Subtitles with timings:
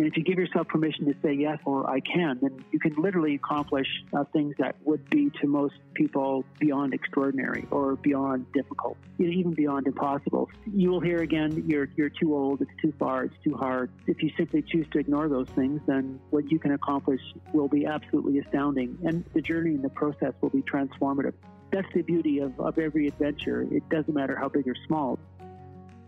[0.00, 2.94] And if you give yourself permission to say yes or I can, then you can
[2.94, 8.96] literally accomplish uh, things that would be to most people beyond extraordinary or beyond difficult,
[9.18, 10.48] even beyond impossible.
[10.72, 13.90] You will hear again, you're, you're too old, it's too far, it's too hard.
[14.06, 17.20] If you simply choose to ignore those things, then what you can accomplish
[17.52, 18.96] will be absolutely astounding.
[19.04, 21.34] And the journey and the process will be transformative.
[21.72, 23.66] That's the beauty of, of every adventure.
[23.70, 25.18] It doesn't matter how big or small.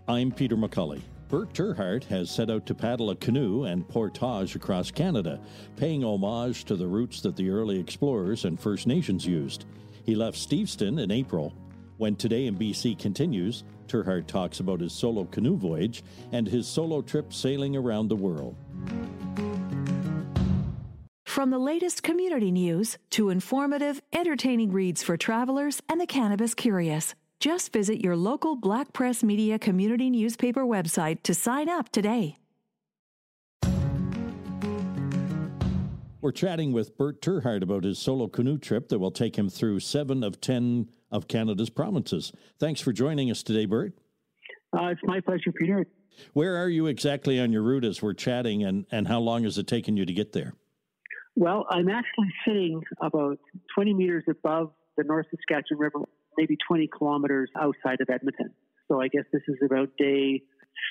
[0.09, 1.02] I'm Peter McCully.
[1.32, 5.40] Bert Terhart has set out to paddle a canoe and portage across Canada,
[5.76, 9.64] paying homage to the routes that the early explorers and First Nations used.
[10.04, 11.54] He left Steveston in April.
[11.96, 17.00] When Today in BC continues, Terhart talks about his solo canoe voyage and his solo
[17.00, 18.54] trip sailing around the world.
[21.24, 27.14] From the latest community news to informative, entertaining reads for travelers and the cannabis curious.
[27.42, 32.36] Just visit your local Black Press Media community newspaper website to sign up today.
[36.20, 39.80] We're chatting with Bert Terhart about his solo canoe trip that will take him through
[39.80, 42.30] seven of 10 of Canada's provinces.
[42.60, 43.92] Thanks for joining us today, Bert.
[44.72, 45.84] Uh, it's my pleasure, Peter.
[46.34, 49.58] Where are you exactly on your route as we're chatting, and, and how long has
[49.58, 50.54] it taken you to get there?
[51.34, 53.40] Well, I'm actually sitting about
[53.74, 56.04] 20 meters above the North Saskatchewan River
[56.36, 58.52] maybe 20 kilometers outside of Edmonton.
[58.88, 60.42] So I guess this is about day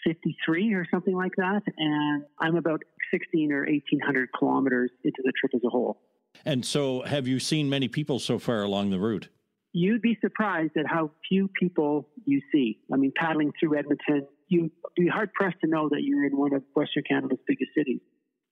[0.06, 1.62] 53 or something like that.
[1.78, 6.02] And I'm about 16 or 1800 kilometers into the trip as a whole.
[6.46, 9.28] And so, have you seen many people so far along the route?
[9.74, 12.80] You'd be surprised at how few people you see.
[12.92, 16.54] I mean, paddling through Edmonton, you'd be hard pressed to know that you're in one
[16.54, 18.02] of Western Canada's biggest cities.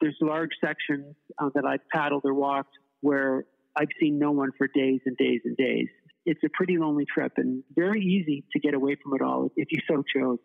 [0.01, 4.67] There's large sections uh, that I've paddled or walked where I've seen no one for
[4.67, 5.87] days and days and days
[6.25, 9.69] it's a pretty lonely trip and very easy to get away from it all if
[9.71, 10.39] you so chose.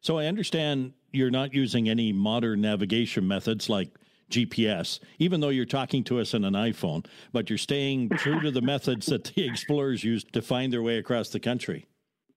[0.00, 3.90] So I understand you're not using any modern navigation methods like
[4.30, 8.50] GPS, even though you're talking to us on an iPhone, but you're staying true to
[8.50, 11.86] the methods that the explorers used to find their way across the country.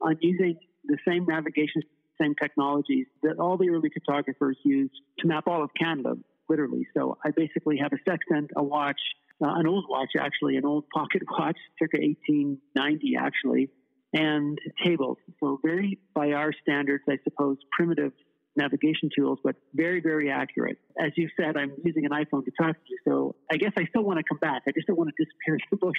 [0.01, 1.81] I'm using the same navigation,
[2.19, 6.15] same technologies that all the early cartographers used to map all of Canada,
[6.49, 6.87] literally.
[6.95, 8.99] So I basically have a sextant, a watch,
[9.41, 13.69] uh, an old watch, actually, an old pocket watch, circa 1890, actually,
[14.13, 15.17] and tables.
[15.39, 18.11] So, very, by our standards, I suppose, primitive
[18.55, 20.77] navigation tools, but very, very accurate.
[20.99, 23.85] As you said, I'm using an iPhone to talk to you, so I guess I
[23.85, 24.63] still want to come back.
[24.67, 25.97] I just don't want to disappear into the bush.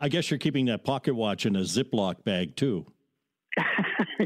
[0.00, 2.86] I guess you're keeping that pocket watch in a Ziploc bag, too.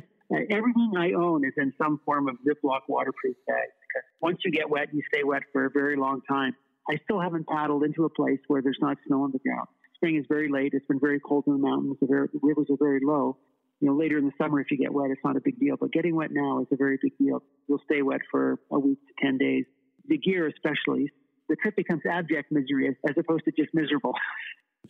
[0.51, 3.69] Everything I own is in some form of Ziploc waterproof bag.
[3.81, 6.55] Because once you get wet, you stay wet for a very long time.
[6.91, 9.69] I still haven't paddled into a place where there's not snow on the ground.
[9.95, 10.73] Spring is very late.
[10.73, 11.97] It's been very cold in the mountains.
[12.01, 13.37] The, very, the rivers are very low.
[13.81, 15.77] You know, later in the summer, if you get wet, it's not a big deal.
[15.79, 17.43] But getting wet now is a very big deal.
[17.69, 19.65] You'll stay wet for a week to 10 days.
[20.09, 21.13] The gear, especially,
[21.49, 24.15] the trip becomes abject misery as opposed to just miserable.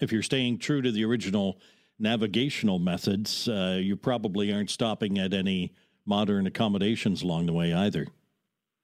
[0.00, 1.58] If you're staying true to the original
[1.98, 5.74] navigational methods, uh, you probably aren't stopping at any
[6.06, 8.06] modern accommodations along the way either.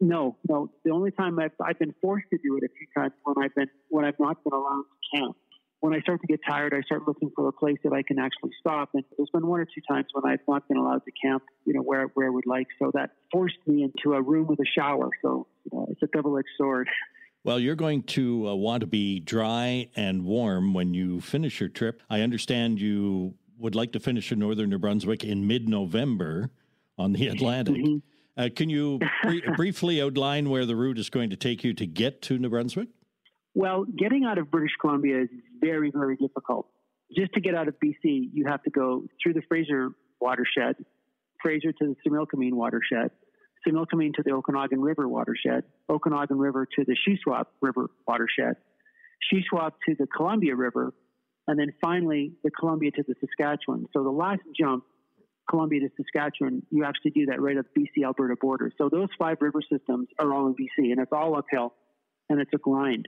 [0.00, 0.70] No, no.
[0.84, 3.54] The only time I've, I've been forced to do it a few times when I've
[3.54, 5.36] been when I've not been allowed to camp.
[5.80, 8.18] When I start to get tired, I start looking for a place that I can
[8.18, 8.90] actually stop.
[8.94, 11.74] And there's been one or two times when I've not been allowed to camp, you
[11.74, 12.66] know, where where I would like.
[12.78, 15.10] So that forced me into a room with a shower.
[15.22, 16.88] So you know, it's a double-edged sword.
[17.44, 21.68] Well, you're going to uh, want to be dry and warm when you finish your
[21.68, 22.02] trip.
[22.08, 26.50] I understand you would like to finish in northern New Brunswick in mid-November
[26.96, 27.74] on the Atlantic.
[27.76, 27.98] Mm-hmm.
[28.36, 28.98] Uh, can you
[29.56, 32.88] briefly outline where the route is going to take you to get to New Brunswick?
[33.54, 35.28] Well, getting out of British Columbia is
[35.60, 36.66] very, very difficult.
[37.16, 39.90] Just to get out of BC, you have to go through the Fraser
[40.20, 40.74] watershed,
[41.40, 43.10] Fraser to the Similkameen watershed,
[43.66, 48.56] Similkameen to the Okanagan River watershed, Okanagan River to the Shuswap River watershed,
[49.32, 50.92] Shuswap to the Columbia River,
[51.46, 53.86] and then finally the Columbia to the Saskatchewan.
[53.92, 54.84] So the last jump
[55.54, 58.72] Columbia to Saskatchewan, you actually do that right at the BC Alberta border.
[58.76, 61.74] So those five river systems are all in BC, and it's all uphill,
[62.28, 63.06] and it's a grind.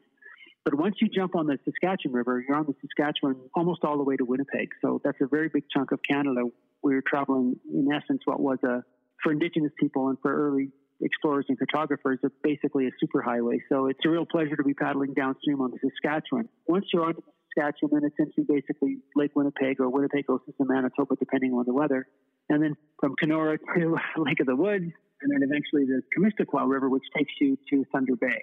[0.64, 4.04] But once you jump on the Saskatchewan River, you're on the Saskatchewan almost all the
[4.04, 4.68] way to Winnipeg.
[4.80, 6.42] So that's a very big chunk of Canada.
[6.84, 8.84] We're traveling, in essence, what was a
[9.24, 10.70] for Indigenous people and for early
[11.00, 13.58] explorers and cartographers, it's basically a superhighway.
[13.68, 16.48] So it's a real pleasure to be paddling downstream on the Saskatchewan.
[16.68, 17.22] Once you're on the
[17.56, 21.74] Saskatchewan, then it's into basically Lake Winnipeg or Winnipeg goes to Manitoba, depending on the
[21.74, 22.06] weather
[22.48, 26.88] and then from Kenora to Lake of the Woods, and then eventually the Kaministiquia River,
[26.88, 28.42] which takes you to Thunder Bay.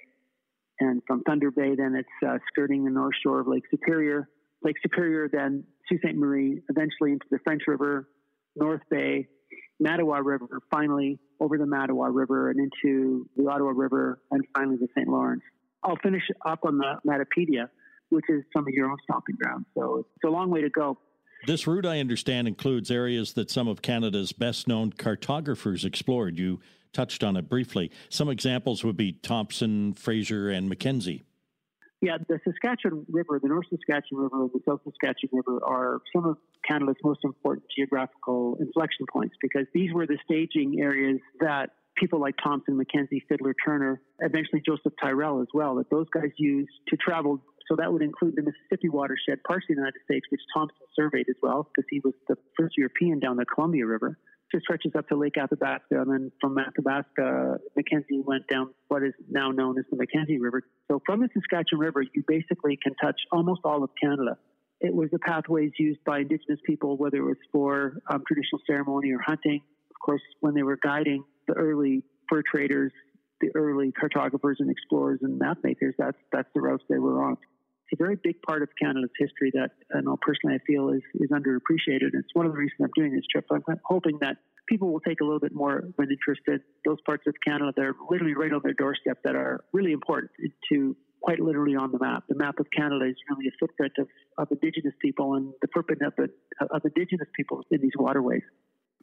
[0.79, 4.27] And from Thunder Bay, then it's uh, skirting the north shore of Lake Superior.
[4.63, 6.15] Lake Superior, then Sault Ste.
[6.15, 8.07] Marie, eventually into the French River,
[8.55, 9.27] North Bay,
[9.81, 14.88] Mattawa River, finally over the Mattawa River and into the Ottawa River and finally the
[14.95, 15.07] St.
[15.07, 15.41] Lawrence.
[15.83, 17.67] I'll finish up on the Matapedia,
[18.09, 19.65] which is some of your own stomping grounds.
[19.77, 20.97] So it's a long way to go.
[21.45, 26.40] This route, I understand, includes areas that some of Canada's best known cartographers explored.
[26.40, 26.62] You
[26.94, 27.92] touched on it briefly.
[28.10, 31.24] Some examples would be Thompson, Fraser, and Mackenzie.
[32.01, 36.25] Yeah, the Saskatchewan River, the North Saskatchewan River, and the South Saskatchewan River are some
[36.25, 36.38] of
[36.68, 42.36] Canada's most important geographical inflection points because these were the staging areas that people like
[42.44, 47.42] Thompson, Mackenzie, Fidler, Turnor, eventually Joseph Tyrrell as well, that those guys used to travel.
[47.68, 51.27] So that would include the Mississippi watershed, parts of the United States, which Thompson surveyed
[51.30, 54.18] as well, because he was the first European down the Columbia River.
[54.54, 59.13] It stretches up to Lake Athabasca, and then from Athabasca, Mackenzie went down what is
[59.27, 60.62] now known as the Mackenzie River.
[60.92, 64.38] So from the Saskatchewan River, you basically can touch almost all of Canada.
[64.80, 69.12] It was the pathways used by Indigenous people, whether it was for um, traditional ceremony
[69.12, 69.62] or hunting.
[69.89, 72.92] Of course, when they were guiding the early fur traders,
[73.42, 77.38] the early cartographers and explorers and map makers, that's that's the routes they were on.
[77.94, 81.30] A very big part of Canada's history that, I know personally, I feel is is
[81.30, 82.10] underappreciated.
[82.13, 83.45] It's one of the reasons I'm doing this trip.
[83.51, 84.38] I'm hoping that
[84.68, 87.95] people will take a little bit more interest in those parts of Canada that are
[88.10, 90.31] literally right on their doorstep that are really important
[90.72, 92.24] to quite literally on the map.
[92.28, 94.07] The map of Canada is really a footprint of,
[94.38, 96.13] of Indigenous people and the footprint of,
[96.72, 98.42] of Indigenous people in these waterways.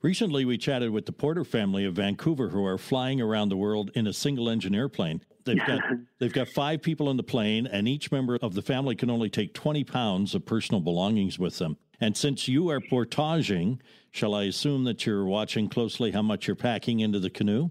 [0.02, 3.90] Recently, we chatted with the Porter family of Vancouver who are flying around the world
[3.94, 5.20] in a single engine airplane.
[5.44, 5.80] They've got
[6.18, 9.30] they've got five people in the plane, and each member of the family can only
[9.30, 11.76] take twenty pounds of personal belongings with them.
[12.00, 16.56] And since you are portaging, shall I assume that you're watching closely how much you're
[16.56, 17.70] packing into the canoe?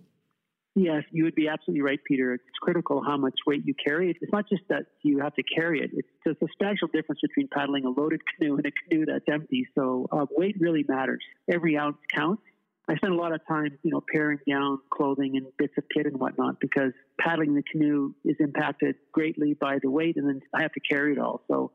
[0.75, 2.36] Yes, you would be absolutely right, Peter.
[2.36, 4.12] It's critical how much weight you carry.
[4.12, 5.89] It's not just that you have to carry it.
[5.94, 9.68] It's a substantial difference between paddling a loaded canoe and a canoe that's empty.
[9.75, 11.24] So uh, weight really matters.
[11.51, 12.44] Every ounce counts.
[12.89, 16.07] I spend a lot of time, you know, paring down clothing and bits of kit
[16.07, 20.63] and whatnot because paddling the canoe is impacted greatly by the weight, and then I
[20.63, 21.44] have to carry it all.
[21.47, 21.71] So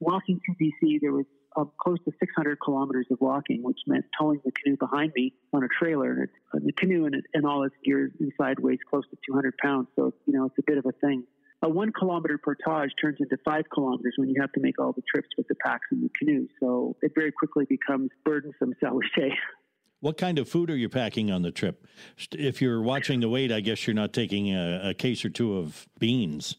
[0.00, 1.26] walking through BC, there was
[1.56, 5.62] uh, close to 600 kilometers of walking, which meant towing the canoe behind me on
[5.62, 6.28] a trailer.
[6.52, 9.86] And, the canoe and, and all its gear inside weighs close to 200 pounds.
[9.94, 11.24] So, you know, it's a bit of a thing.
[11.62, 15.02] A one kilometer portage turns into five kilometers when you have to make all the
[15.02, 16.48] trips with the packs and the canoe.
[16.58, 19.32] So it very quickly becomes burdensome, shall we say.
[20.00, 21.86] What kind of food are you packing on the trip?
[22.32, 25.58] If you're watching the weight, I guess you're not taking a, a case or two
[25.58, 26.56] of beans.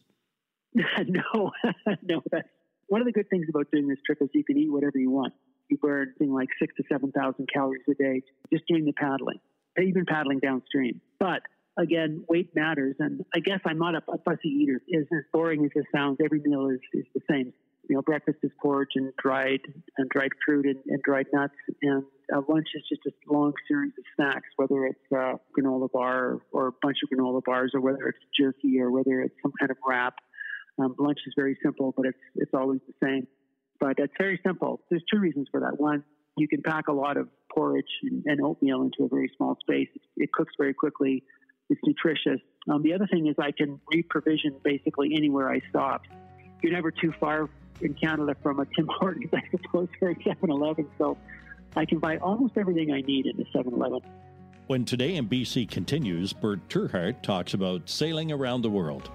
[0.74, 1.50] no,
[2.02, 2.22] no,
[2.86, 5.10] one of the good things about doing this trip is you can eat whatever you
[5.10, 5.32] want.
[5.68, 8.22] You burn something like six to 7,000 calories a day
[8.52, 9.40] just doing the paddling,
[9.80, 11.00] even paddling downstream.
[11.18, 11.40] But
[11.78, 12.96] again, weight matters.
[12.98, 14.80] And I guess I'm not a, fussy eater.
[14.94, 17.52] As, as boring as it sounds, every meal is, is the same.
[17.88, 19.60] You know, breakfast is porridge and dried
[19.98, 23.92] and dried fruit and, and dried nuts, and uh, lunch is just a long series
[23.98, 28.06] of snacks, whether it's uh, granola bar or a bunch of granola bars, or whether
[28.08, 30.14] it's jerky, or whether it's some kind of wrap.
[30.78, 33.26] Um, lunch is very simple, but it's it's always the same.
[33.80, 34.80] But it's very simple.
[34.88, 35.80] There's two reasons for that.
[35.80, 36.04] One,
[36.36, 39.88] you can pack a lot of porridge and, and oatmeal into a very small space.
[39.94, 41.24] It, it cooks very quickly.
[41.68, 42.40] It's nutritious.
[42.70, 46.02] Um, the other thing is I can reprovision basically anywhere I stop.
[46.62, 47.50] You're never too far
[47.82, 50.88] in Canada from a Tim Hortons, I suppose, or a 7-Eleven.
[50.98, 51.16] So
[51.76, 54.00] I can buy almost everything I need in a 7-Eleven.
[54.68, 59.10] When Today in BC continues, Bert Terhart talks about sailing around the world.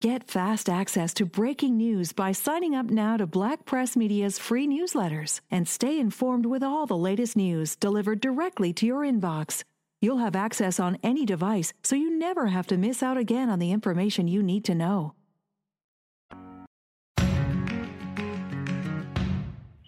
[0.00, 4.66] Get fast access to breaking news by signing up now to Black Press Media's free
[4.66, 9.62] newsletters and stay informed with all the latest news delivered directly to your inbox.
[10.00, 13.60] You'll have access on any device, so you never have to miss out again on
[13.60, 15.14] the information you need to know.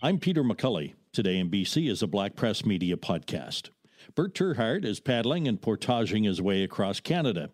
[0.05, 0.93] I'm Peter McCully.
[1.15, 3.71] Today in BC is a Black Press Media podcast.
[4.15, 7.49] Bert Terhart is paddling and portaging his way across Canada.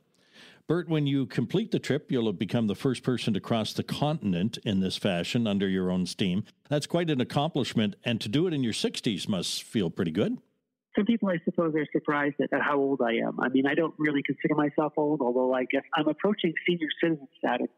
[0.66, 3.84] Bert, when you complete the trip, you'll have become the first person to cross the
[3.84, 6.42] continent in this fashion under your own steam.
[6.68, 10.36] That's quite an accomplishment, and to do it in your 60s must feel pretty good.
[10.96, 13.38] Some people, I suppose, are surprised at, how old I am.
[13.38, 17.28] I mean, I don't really consider myself old, although I guess I'm approaching senior citizen
[17.38, 17.68] status.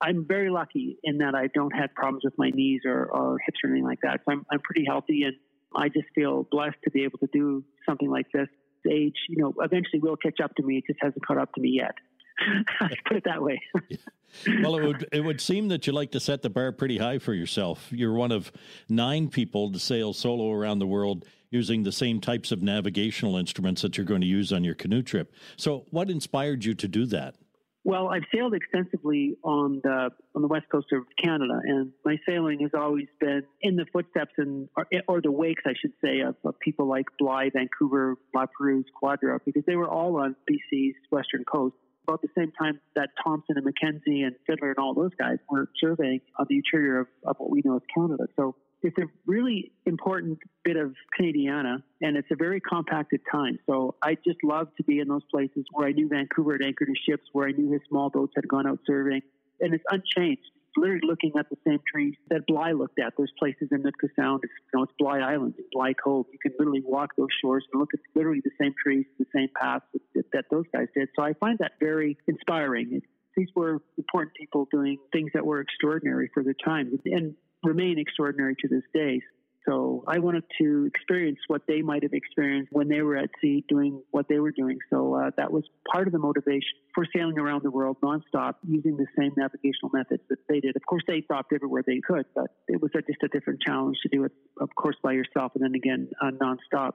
[0.00, 3.58] I'm very lucky in that I don't have problems with my knees or, or hips
[3.62, 4.20] or anything like that.
[4.24, 5.34] So I'm, I'm pretty healthy, and
[5.74, 8.48] I just feel blessed to be able to do something like this.
[8.90, 10.78] Age, you know, eventually will catch up to me.
[10.78, 11.94] It just hasn't caught up to me yet.
[13.04, 13.60] put it that way.
[14.62, 17.18] well, it would it would seem that you like to set the bar pretty high
[17.18, 17.88] for yourself.
[17.90, 18.50] You're one of
[18.88, 23.82] nine people to sail solo around the world using the same types of navigational instruments
[23.82, 25.34] that you're going to use on your canoe trip.
[25.56, 27.34] So, what inspired you to do that?
[27.82, 32.60] Well, I've sailed extensively on the on the west coast of Canada, and my sailing
[32.60, 36.36] has always been in the footsteps and or, or the wakes, I should say, of,
[36.44, 41.44] of, people like Bligh, Vancouver, La Perouse, Quadra, because they were all on BC's western
[41.44, 41.74] coast.
[42.06, 45.68] About the same time that Thompson and Mackenzie and Fidler and all those guys were
[45.78, 48.26] surveying on the interior of, of what we know as Canada.
[48.36, 53.58] So it's a really important bit of Canadiana, and it's a very compacted time.
[53.66, 56.88] So I just love to be in those places where I knew Vancouver had anchored
[56.88, 59.22] his ships, where I knew his small boats had gone out serving,
[59.60, 60.42] and it's unchanged.
[60.44, 63.14] It's literally looking at the same trees that Bligh looked at.
[63.16, 64.40] There's places in Nootka Sound.
[64.44, 66.26] It's, you know, it's Bligh Island, it's Bligh Cove.
[66.32, 69.48] You can literally walk those shores and look at literally the same trees, the same
[69.60, 69.84] paths
[70.14, 71.08] that, that those guys did.
[71.16, 73.02] So I find that very inspiring.
[73.36, 76.98] these were important people doing things that were extraordinary for their time.
[77.04, 79.20] And remain extraordinary to this day.
[79.68, 83.62] So I wanted to experience what they might have experienced when they were at sea
[83.68, 84.78] doing what they were doing.
[84.88, 88.96] So uh, that was part of the motivation for sailing around the world nonstop using
[88.96, 90.76] the same navigational methods that they did.
[90.76, 93.98] Of course, they stopped everywhere they could, but it was a, just a different challenge
[94.02, 96.94] to do it, of course, by yourself and then again uh, nonstop.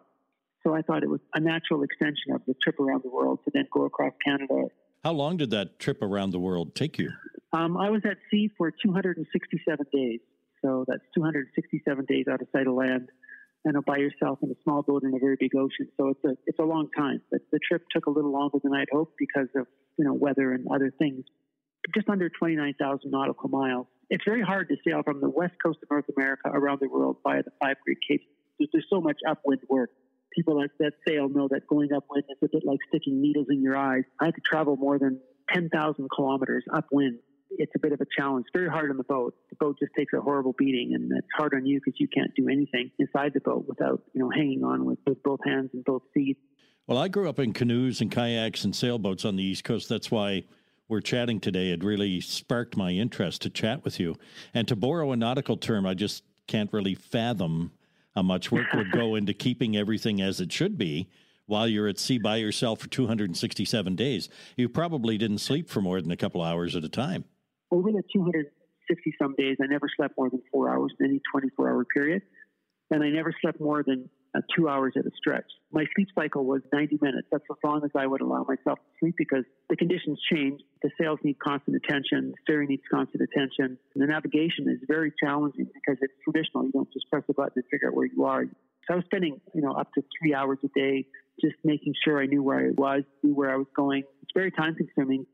[0.64, 3.52] So I thought it was a natural extension of the trip around the world to
[3.54, 4.70] then go across Canada.
[5.04, 7.12] How long did that trip around the world take you?
[7.54, 10.20] Um, I was at sea for 267 days.
[10.66, 13.10] So that's 267 days out of sight of land
[13.66, 15.90] and by yourself in a small boat in a very big ocean.
[15.98, 17.22] So it's a it's a long time.
[17.32, 19.68] But the trip took a little longer than I'd hoped because of
[19.98, 21.26] you know weather and other things.
[21.94, 23.86] Just under 29,000 nautical miles.
[24.10, 27.18] It's very hard to sail from the west coast of North America around the world
[27.24, 28.26] via the five Great Capes.
[28.60, 29.92] There's so much upwind work.
[30.34, 33.62] People that, that sail know that going upwind is a bit like sticking needles in
[33.62, 34.04] your eyes.
[34.20, 35.20] I had to travel more than
[35.54, 37.20] 10,000 kilometers upwind
[37.58, 38.46] it's a bit of a challenge.
[38.54, 39.36] Very hard on the boat.
[39.50, 42.34] The boat just takes a horrible beating, and it's hard on you because you can't
[42.36, 45.84] do anything inside the boat without you know hanging on with, with both hands and
[45.84, 46.38] both feet.
[46.88, 49.90] Well, I grew up in canoes and kayaks and sailboats on the East Coast.
[49.90, 50.44] That's why
[50.88, 51.72] we're chatting today.
[51.72, 54.16] It really sparked my interest to chat with you.
[54.54, 57.72] And to borrow a nautical term, I just can't really fathom
[58.14, 61.10] how much work would go into keeping everything as it should be
[61.48, 64.30] while you're at sea by yourself for 267 days.
[64.56, 67.26] You probably didn't sleep for more than a couple hours at a time
[67.72, 71.70] over the 260 some days, I never slept more than four hours in any 24
[71.70, 72.22] hour period.
[72.92, 75.46] And I never slept more than uh, two hours at a stretch.
[75.72, 77.28] My sleep cycle was 90 minutes.
[77.32, 80.62] That's as long as I would allow myself to sleep because the conditions change.
[80.84, 83.78] The sails need constant attention, the steering needs constant attention.
[83.96, 86.66] And the navigation is very challenging because it's traditional.
[86.66, 88.44] You don't just press a button and figure out where you are.
[88.44, 91.06] So I was spending, you know, up to three hours a day
[91.42, 94.04] just making sure I knew where I was, knew where I was going.
[94.22, 95.26] It's very time consuming.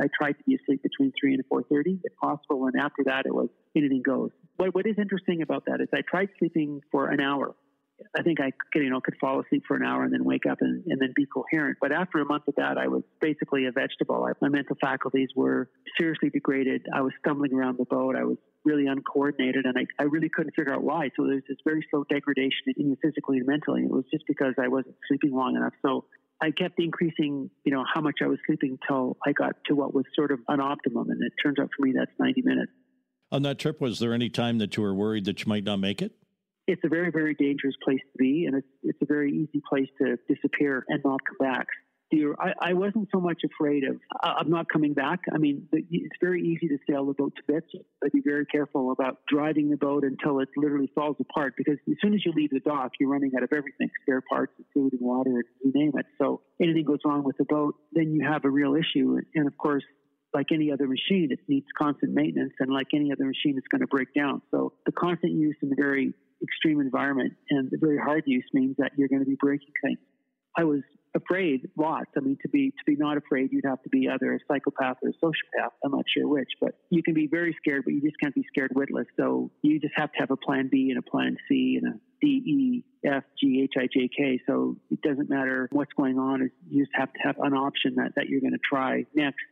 [0.00, 3.26] I tried to be asleep between three and four thirty, if possible, and after that,
[3.26, 4.30] it was anything goes.
[4.56, 7.54] What What is interesting about that is I tried sleeping for an hour.
[8.14, 10.44] I think I could, you know, could fall asleep for an hour and then wake
[10.44, 11.78] up and, and then be coherent.
[11.80, 14.22] But after a month of that, I was basically a vegetable.
[14.28, 16.84] I, my mental faculties were seriously degraded.
[16.94, 18.14] I was stumbling around the boat.
[18.14, 18.36] I was
[18.66, 21.08] really uncoordinated, and I, I really couldn't figure out why.
[21.16, 23.84] So there's this very slow degradation in you physically and mentally.
[23.84, 25.72] It was just because I wasn't sleeping long enough.
[25.80, 26.04] So
[26.40, 29.94] I kept increasing, you know, how much I was sleeping until I got to what
[29.94, 31.10] was sort of an optimum.
[31.10, 32.72] And it turns out for me that's 90 minutes.
[33.32, 35.78] On that trip, was there any time that you were worried that you might not
[35.78, 36.12] make it?
[36.66, 39.88] It's a very, very dangerous place to be, and it's, it's a very easy place
[40.00, 41.66] to disappear and not come back.
[42.12, 45.20] I, I wasn't so much afraid of uh, of not coming back.
[45.32, 47.66] I mean, it's very easy to sail the boat to bits,
[48.00, 51.54] but be very careful about driving the boat until it literally falls apart.
[51.56, 54.52] Because as soon as you leave the dock, you're running out of everything: spare parts,
[54.72, 56.06] food, and water, and you name it.
[56.18, 59.18] So anything goes wrong with the boat, then you have a real issue.
[59.34, 59.84] And of course,
[60.32, 63.80] like any other machine, it needs constant maintenance, and like any other machine, it's going
[63.80, 64.42] to break down.
[64.52, 68.76] So the constant use in a very extreme environment and the very hard use means
[68.78, 69.98] that you're going to be breaking things.
[70.56, 70.80] I was
[71.14, 72.10] afraid lots.
[72.16, 74.98] I mean, to be to be not afraid, you'd have to be either a psychopath
[75.02, 75.70] or a sociopath.
[75.84, 78.44] I'm not sure which, but you can be very scared, but you just can't be
[78.48, 79.06] scared witless.
[79.16, 81.98] So you just have to have a plan B and a plan C and a
[82.20, 84.40] D E F G H I J K.
[84.46, 86.50] So it doesn't matter what's going on.
[86.70, 89.44] You just have to have an option that, that you're going to try next.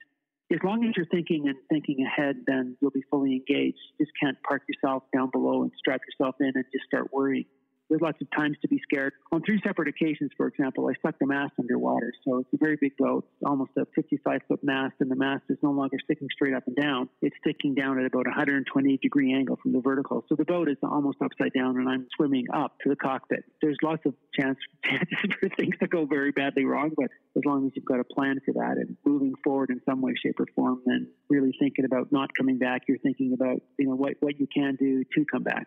[0.52, 3.78] As long as you're thinking and thinking ahead, then you'll be fully engaged.
[3.98, 7.46] You just can't park yourself down below and strap yourself in and just start worrying
[7.88, 9.12] there's lots of times to be scared.
[9.32, 12.12] On three separate occasions, for example, I stuck the mast underwater.
[12.26, 15.58] So it's a very big boat, almost a 55 foot mast, and the mast is
[15.62, 17.08] no longer sticking straight up and down.
[17.22, 20.24] It's sticking down at about 120 degree angle from the vertical.
[20.28, 23.44] So the boat is almost upside down, and I'm swimming up to the cockpit.
[23.60, 27.66] There's lots of chance, chances for things to go very badly wrong, but as long
[27.66, 30.46] as you've got a plan for that and moving forward in some way, shape, or
[30.54, 34.38] form, then really thinking about not coming back, you're thinking about you know what what
[34.38, 35.66] you can do to come back.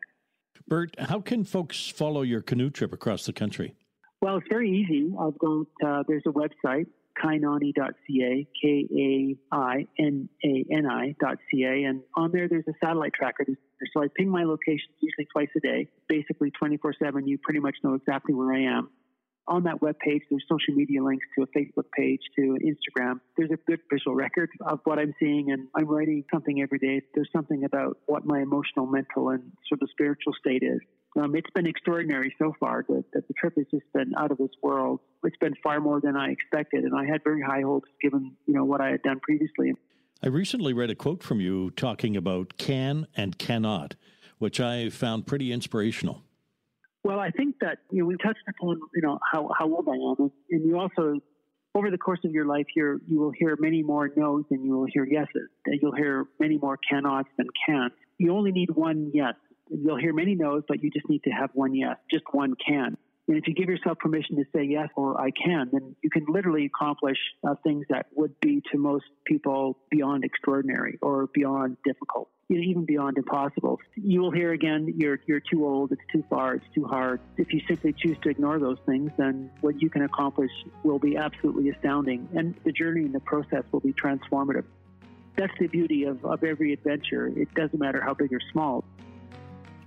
[0.68, 3.76] Bert, how can folks follow your canoe trip across the country?
[4.22, 5.14] Well, it's very easy.
[5.18, 6.88] I've got uh, there's a website
[7.24, 11.84] kainani.ca, K A I N A N I.ca.
[11.84, 13.46] And on there, there's a satellite tracker.
[13.94, 17.28] So I ping my location usually twice a day, basically 24 7.
[17.28, 18.90] You pretty much know exactly where I am
[19.48, 23.20] on that web page, there's social media links to a Facebook page, to an Instagram.
[23.38, 27.02] There's a good visual record of what I'm seeing, and I'm writing something every day.
[27.16, 30.80] There's something about what my emotional, mental, and sort of spiritual state is.
[31.18, 32.86] Um, it's been extraordinary so far.
[32.90, 35.00] That, that the trip has just been out of this world.
[35.24, 38.54] It's been far more than I expected, and I had very high hopes given you
[38.54, 39.74] know what I had done previously.
[40.24, 43.96] I recently read a quote from you talking about can and cannot,
[44.40, 46.24] which I found pretty inspirational.
[47.04, 49.94] Well, I think that you know we touched upon you know how, how old I
[49.94, 51.20] am, and you also
[51.76, 54.78] over the course of your life here you will hear many more no's than you
[54.78, 55.50] will hear yeses.
[55.66, 57.96] You'll hear many more cannots than can'ts.
[58.18, 59.36] You only need one yes.
[59.70, 62.98] You'll hear many no's, but you just need to have one yes, just one can.
[63.28, 66.26] And if you give yourself permission to say yes or I can, then you can
[66.30, 72.30] literally accomplish uh, things that would be to most people beyond extraordinary or beyond difficult,
[72.50, 73.80] even beyond impossible.
[73.96, 77.20] You will hear again, you're, you're too old, it's too far, it's too hard.
[77.36, 80.52] If you simply choose to ignore those things, then what you can accomplish
[80.84, 82.30] will be absolutely astounding.
[82.34, 84.64] And the journey and the process will be transformative.
[85.36, 87.28] That's the beauty of, of every adventure.
[87.28, 88.84] It doesn't matter how big or small.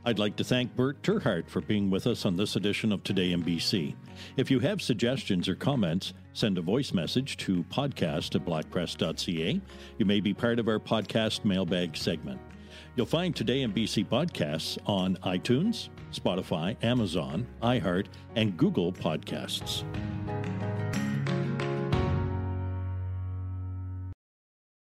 [0.05, 3.33] I'd like to thank Bert Terhart for being with us on this edition of Today
[3.33, 3.95] in BC.
[4.39, 9.61] If you have suggestions or comments, send a voice message to podcast at blackpress.ca.
[9.99, 12.41] You may be part of our podcast mailbag segment.
[12.97, 19.85] You'll find Today in BC podcasts on iTunes, Spotify, Amazon, iHeart, and Google Podcasts.